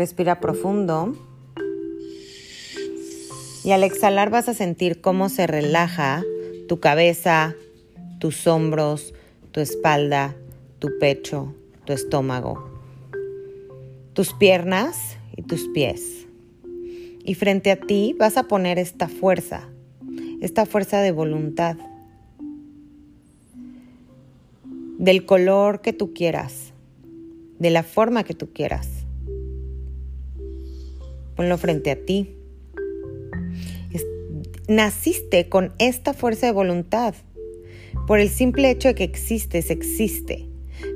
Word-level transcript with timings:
Respira 0.00 0.40
profundo. 0.40 1.14
Y 3.62 3.72
al 3.72 3.84
exhalar 3.84 4.30
vas 4.30 4.48
a 4.48 4.54
sentir 4.54 5.02
cómo 5.02 5.28
se 5.28 5.46
relaja 5.46 6.24
tu 6.68 6.80
cabeza, 6.80 7.54
tus 8.18 8.46
hombros, 8.46 9.12
tu 9.52 9.60
espalda, 9.60 10.34
tu 10.78 10.88
pecho, 10.98 11.54
tu 11.84 11.92
estómago, 11.92 12.80
tus 14.14 14.32
piernas 14.32 15.18
y 15.36 15.42
tus 15.42 15.68
pies. 15.68 16.26
Y 17.22 17.34
frente 17.34 17.70
a 17.70 17.76
ti 17.76 18.16
vas 18.18 18.38
a 18.38 18.44
poner 18.44 18.78
esta 18.78 19.06
fuerza, 19.06 19.68
esta 20.40 20.64
fuerza 20.64 21.02
de 21.02 21.12
voluntad, 21.12 21.76
del 24.96 25.26
color 25.26 25.82
que 25.82 25.92
tú 25.92 26.14
quieras, 26.14 26.72
de 27.58 27.68
la 27.68 27.82
forma 27.82 28.24
que 28.24 28.32
tú 28.32 28.50
quieras. 28.54 28.99
Ponlo 31.40 31.56
frente 31.56 31.90
a 31.90 31.96
ti 31.96 32.36
naciste 34.68 35.48
con 35.48 35.72
esta 35.78 36.12
fuerza 36.12 36.44
de 36.44 36.52
voluntad. 36.52 37.14
Por 38.06 38.20
el 38.20 38.28
simple 38.28 38.70
hecho 38.70 38.88
de 38.88 38.94
que 38.94 39.04
existes, 39.04 39.70
existe, 39.70 40.50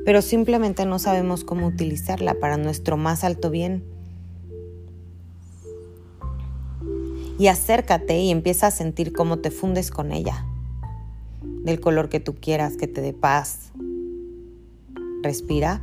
pero 0.05 0.21
simplemente 0.21 0.85
no 0.85 0.99
sabemos 0.99 1.45
cómo 1.45 1.67
utilizarla 1.67 2.35
para 2.35 2.59
nuestro 2.59 2.99
más 2.99 3.25
alto 3.25 3.49
bien. 3.49 3.83
Y 7.39 7.47
acércate 7.47 8.19
y 8.19 8.31
empieza 8.31 8.67
a 8.67 8.71
sentir 8.71 9.15
cómo 9.15 9.39
te 9.39 9.51
fundes 9.51 9.91
con 9.91 10.13
ella, 10.13 10.45
del 11.63 11.81
color 11.81 12.11
que 12.11 12.21
tú 12.21 12.35
quieras, 12.35 12.77
que 12.77 12.87
te 12.87 13.01
dé 13.01 13.15
paz. 13.15 13.73
Respira. 15.23 15.81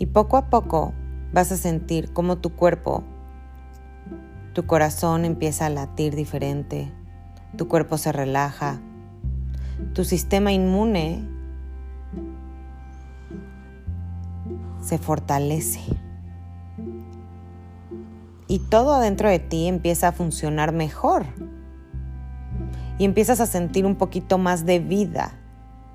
Y 0.00 0.06
poco 0.06 0.36
a 0.36 0.48
poco 0.48 0.94
vas 1.32 1.50
a 1.50 1.56
sentir 1.56 2.12
cómo 2.12 2.38
tu 2.38 2.54
cuerpo, 2.54 3.02
tu 4.52 4.64
corazón 4.64 5.24
empieza 5.24 5.66
a 5.66 5.70
latir 5.70 6.14
diferente, 6.14 6.92
tu 7.56 7.66
cuerpo 7.66 7.98
se 7.98 8.12
relaja, 8.12 8.80
tu 9.94 10.04
sistema 10.04 10.52
inmune 10.52 11.28
se 14.80 14.98
fortalece. 14.98 15.80
Y 18.46 18.60
todo 18.60 18.94
adentro 18.94 19.28
de 19.28 19.40
ti 19.40 19.66
empieza 19.66 20.06
a 20.06 20.12
funcionar 20.12 20.72
mejor. 20.72 21.26
Y 22.98 23.04
empiezas 23.04 23.40
a 23.40 23.46
sentir 23.46 23.84
un 23.84 23.96
poquito 23.96 24.38
más 24.38 24.64
de 24.64 24.78
vida 24.78 25.32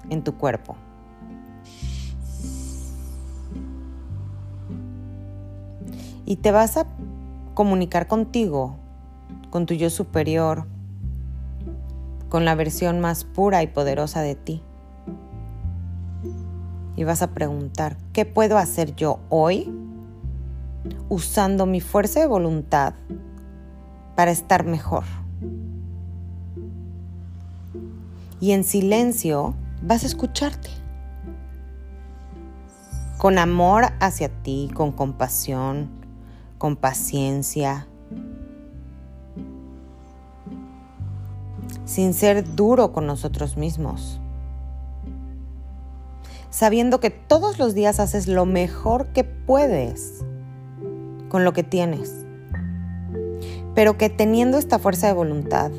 en 0.09 0.25
tu 0.25 0.37
cuerpo. 0.37 0.75
Y 6.25 6.37
te 6.37 6.51
vas 6.51 6.77
a 6.77 6.87
comunicar 7.53 8.07
contigo, 8.07 8.77
con 9.49 9.65
tu 9.65 9.73
yo 9.73 9.89
superior, 9.89 10.65
con 12.29 12.45
la 12.45 12.55
versión 12.55 12.99
más 12.99 13.23
pura 13.25 13.61
y 13.61 13.67
poderosa 13.67 14.21
de 14.21 14.35
ti. 14.35 14.63
Y 16.95 17.03
vas 17.03 17.21
a 17.21 17.31
preguntar, 17.31 17.97
¿qué 18.11 18.25
puedo 18.25 18.57
hacer 18.57 18.95
yo 18.95 19.19
hoy 19.29 19.71
usando 21.09 21.65
mi 21.65 21.81
fuerza 21.81 22.19
de 22.19 22.27
voluntad 22.27 22.93
para 24.15 24.31
estar 24.31 24.65
mejor? 24.65 25.03
Y 28.39 28.51
en 28.51 28.63
silencio 28.63 29.55
vas 29.81 30.03
a 30.03 30.07
escucharte. 30.07 30.69
Con 33.17 33.37
amor 33.37 33.85
hacia 33.99 34.29
ti, 34.43 34.69
con 34.73 34.91
compasión, 34.91 36.02
con 36.63 36.77
paciencia, 36.77 37.87
sin 41.83 42.13
ser 42.13 42.55
duro 42.55 42.93
con 42.93 43.05
nosotros 43.05 43.57
mismos, 43.57 44.21
sabiendo 46.51 47.01
que 47.01 47.09
todos 47.09 47.59
los 47.59 47.73
días 47.73 47.99
haces 47.99 48.29
lo 48.29 48.45
mejor 48.45 49.07
que 49.07 49.25
puedes 49.25 50.23
con 51.27 51.43
lo 51.43 51.51
que 51.51 51.63
tienes, 51.63 52.25
pero 53.75 53.97
que 53.97 54.09
teniendo 54.09 54.57
esta 54.57 54.79
fuerza 54.79 55.07
de 55.07 55.13
voluntad 55.15 55.69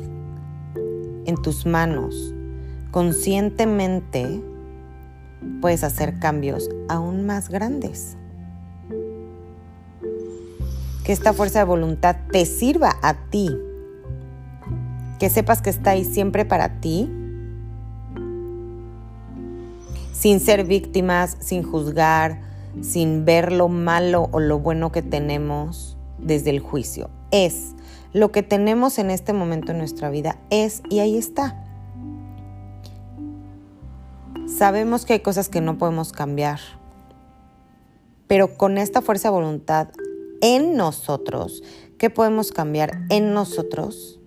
en 1.25 1.35
tus 1.41 1.65
manos, 1.65 2.35
conscientemente 2.91 4.39
puedes 5.61 5.83
hacer 5.83 6.19
cambios 6.19 6.69
aún 6.89 7.25
más 7.25 7.49
grandes 7.49 8.17
que 11.05 11.13
esta 11.13 11.33
fuerza 11.33 11.59
de 11.59 11.65
voluntad 11.65 12.15
te 12.31 12.45
sirva 12.47 12.95
a 13.03 13.13
ti, 13.29 13.55
que 15.19 15.29
sepas 15.29 15.61
que 15.61 15.69
está 15.69 15.91
ahí 15.91 16.03
siempre 16.03 16.45
para 16.45 16.81
ti, 16.81 17.11
sin 20.13 20.39
ser 20.39 20.65
víctimas, 20.65 21.37
sin 21.39 21.61
juzgar, 21.61 22.41
sin 22.81 23.23
ver 23.23 23.51
lo 23.51 23.69
malo 23.69 24.29
o 24.31 24.39
lo 24.39 24.57
bueno 24.57 24.91
que 24.91 25.03
tenemos 25.03 25.95
desde 26.17 26.49
el 26.49 26.59
juicio. 26.59 27.11
Es 27.29 27.75
lo 28.11 28.31
que 28.31 28.41
tenemos 28.41 28.97
en 28.97 29.11
este 29.11 29.31
momento 29.31 29.73
en 29.73 29.77
nuestra 29.77 30.09
vida, 30.09 30.37
es 30.49 30.81
y 30.89 30.99
ahí 30.99 31.19
está. 31.19 31.63
Sabemos 34.47 35.05
que 35.05 35.13
hay 35.13 35.19
cosas 35.19 35.49
que 35.49 35.61
no 35.61 35.77
podemos 35.77 36.13
cambiar, 36.13 36.59
pero 38.25 38.57
con 38.57 38.79
esta 38.79 39.03
fuerza 39.03 39.27
de 39.27 39.35
voluntad 39.35 39.89
en 40.45 40.77
nosotros, 40.77 41.63
¿qué 41.97 42.11
podemos 42.11 42.51
cambiar 42.51 43.07
en 43.09 43.33
nosotros 43.33 44.19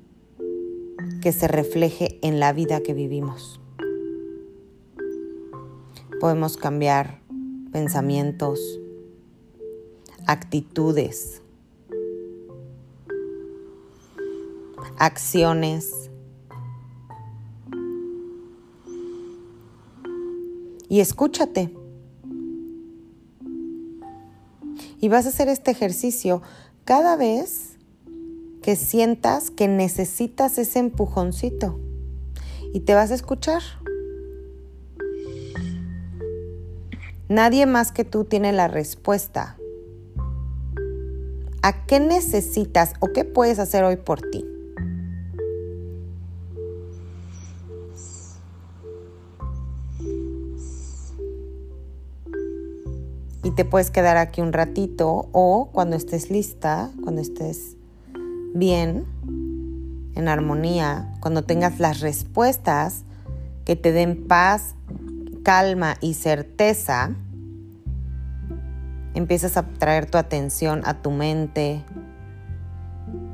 que 1.22 1.30
se 1.30 1.46
refleje 1.46 2.18
en 2.22 2.40
la 2.40 2.52
vida 2.52 2.80
que 2.80 2.92
vivimos? 2.92 3.60
Podemos 6.18 6.56
cambiar 6.56 7.20
pensamientos, 7.70 8.80
actitudes, 10.26 11.40
acciones. 14.98 16.10
Y 20.88 20.98
escúchate. 20.98 21.77
Y 25.00 25.08
vas 25.08 25.26
a 25.26 25.28
hacer 25.28 25.48
este 25.48 25.70
ejercicio 25.70 26.42
cada 26.84 27.16
vez 27.16 27.76
que 28.62 28.74
sientas 28.74 29.50
que 29.50 29.68
necesitas 29.68 30.58
ese 30.58 30.78
empujoncito. 30.78 31.78
Y 32.72 32.80
te 32.80 32.94
vas 32.94 33.10
a 33.10 33.14
escuchar. 33.14 33.62
Nadie 37.28 37.66
más 37.66 37.92
que 37.92 38.04
tú 38.04 38.24
tiene 38.24 38.52
la 38.52 38.68
respuesta. 38.68 39.58
¿A 41.60 41.84
qué 41.84 42.00
necesitas 42.00 42.94
o 43.00 43.08
qué 43.12 43.24
puedes 43.24 43.58
hacer 43.58 43.84
hoy 43.84 43.96
por 43.96 44.22
ti? 44.22 44.47
Y 53.48 53.50
te 53.50 53.64
puedes 53.64 53.90
quedar 53.90 54.18
aquí 54.18 54.42
un 54.42 54.52
ratito 54.52 55.30
o 55.32 55.70
cuando 55.72 55.96
estés 55.96 56.30
lista, 56.30 56.90
cuando 57.02 57.22
estés 57.22 57.78
bien, 58.52 59.06
en 60.14 60.28
armonía, 60.28 61.14
cuando 61.20 61.44
tengas 61.44 61.80
las 61.80 62.00
respuestas 62.00 63.04
que 63.64 63.74
te 63.74 63.92
den 63.92 64.28
paz, 64.28 64.74
calma 65.44 65.96
y 66.02 66.12
certeza, 66.12 67.12
empiezas 69.14 69.56
a 69.56 69.66
traer 69.66 70.10
tu 70.10 70.18
atención 70.18 70.82
a 70.84 71.00
tu 71.00 71.10
mente, 71.10 71.82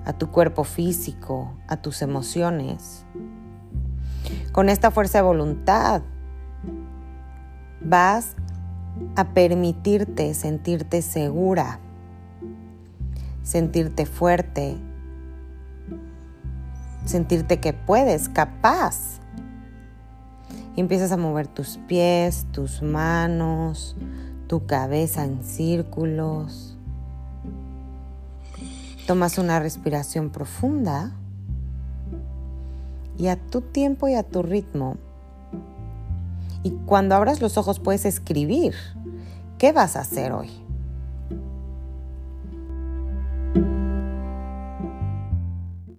a 0.04 0.12
tu 0.12 0.30
cuerpo 0.30 0.62
físico, 0.62 1.56
a 1.66 1.78
tus 1.78 2.02
emociones. 2.02 3.04
Con 4.52 4.68
esta 4.68 4.92
fuerza 4.92 5.18
de 5.18 5.22
voluntad 5.22 6.02
vas 7.80 8.36
a 9.16 9.24
permitirte 9.32 10.34
sentirte 10.34 11.02
segura, 11.02 11.80
sentirte 13.42 14.06
fuerte, 14.06 14.76
sentirte 17.04 17.60
que 17.60 17.72
puedes, 17.72 18.28
capaz. 18.28 19.20
Y 20.76 20.80
empiezas 20.80 21.12
a 21.12 21.16
mover 21.16 21.46
tus 21.46 21.78
pies, 21.86 22.46
tus 22.50 22.82
manos, 22.82 23.96
tu 24.48 24.66
cabeza 24.66 25.24
en 25.24 25.44
círculos. 25.44 26.76
Tomas 29.06 29.38
una 29.38 29.60
respiración 29.60 30.30
profunda 30.30 31.12
y 33.16 33.28
a 33.28 33.36
tu 33.36 33.60
tiempo 33.60 34.08
y 34.08 34.14
a 34.14 34.22
tu 34.22 34.42
ritmo. 34.42 34.96
Y 36.64 36.70
cuando 36.86 37.14
abras 37.14 37.40
los 37.40 37.56
ojos 37.58 37.78
puedes 37.78 38.04
escribir 38.06 38.74
qué 39.58 39.70
vas 39.70 39.94
a 39.94 40.00
hacer 40.00 40.32
hoy. 40.32 40.63